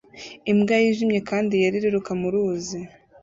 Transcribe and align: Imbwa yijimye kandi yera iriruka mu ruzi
Imbwa 0.51 0.75
yijimye 0.83 1.19
kandi 1.29 1.53
yera 1.61 1.75
iriruka 1.79 2.11
mu 2.19 2.27
ruzi 2.33 2.79